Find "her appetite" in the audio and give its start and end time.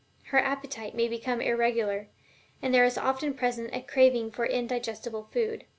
0.31-0.95